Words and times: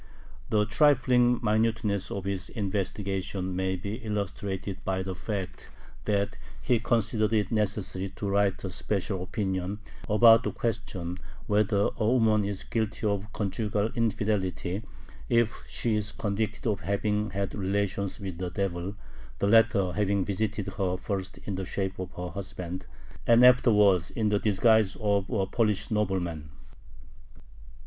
The 0.49 0.65
trifling 0.65 1.39
minuteness 1.43 2.09
of 2.09 2.23
his 2.25 2.49
investigations 2.49 3.55
may 3.55 3.75
be 3.75 3.97
illustrated 3.97 4.83
by 4.83 5.03
the 5.03 5.13
fact 5.13 5.69
that 6.05 6.39
he 6.59 6.79
considered 6.79 7.33
it 7.33 7.51
necessary 7.51 8.09
to 8.15 8.27
write 8.27 8.63
a 8.63 8.71
special 8.71 9.21
"opinion" 9.21 9.77
about 10.09 10.41
the 10.41 10.51
question 10.51 11.19
whether 11.45 11.89
a 11.95 12.07
woman 12.07 12.43
is 12.43 12.63
guilty 12.63 13.05
of 13.05 13.31
conjugal 13.31 13.91
infidelity, 13.93 14.81
if 15.29 15.65
she 15.69 15.93
is 15.95 16.11
convicted 16.11 16.65
of 16.65 16.79
having 16.79 17.29
had 17.29 17.53
relations 17.53 18.19
with 18.19 18.39
the 18.39 18.49
devil, 18.49 18.95
the 19.37 19.45
latter 19.45 19.91
having 19.93 20.25
visited 20.25 20.65
her 20.79 20.97
first 20.97 21.37
in 21.47 21.53
the 21.53 21.65
shape 21.67 21.99
of 21.99 22.09
her 22.13 22.29
husband 22.29 22.87
and 23.27 23.45
afterwards 23.45 24.09
in 24.09 24.29
the 24.29 24.39
disguise 24.39 24.97
of 24.99 25.29
a 25.29 25.45
Polish 25.45 25.91
nobleman. 25.91 26.49